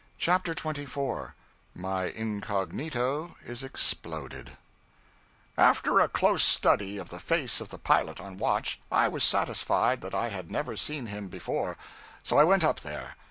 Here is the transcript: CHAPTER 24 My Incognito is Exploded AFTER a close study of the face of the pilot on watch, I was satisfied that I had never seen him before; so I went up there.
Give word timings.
CHAPTER 0.17 0.55
24 0.55 1.35
My 1.75 2.05
Incognito 2.05 3.35
is 3.45 3.61
Exploded 3.63 4.57
AFTER 5.59 5.99
a 5.99 6.07
close 6.09 6.43
study 6.43 6.97
of 6.97 7.09
the 7.09 7.19
face 7.19 7.61
of 7.61 7.69
the 7.69 7.77
pilot 7.77 8.19
on 8.19 8.37
watch, 8.37 8.81
I 8.91 9.07
was 9.07 9.23
satisfied 9.23 10.01
that 10.01 10.15
I 10.15 10.29
had 10.29 10.49
never 10.49 10.75
seen 10.75 11.05
him 11.05 11.27
before; 11.27 11.77
so 12.23 12.39
I 12.39 12.43
went 12.43 12.63
up 12.63 12.79
there. 12.79 13.15